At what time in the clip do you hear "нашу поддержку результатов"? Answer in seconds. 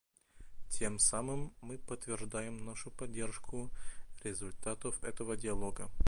2.65-4.99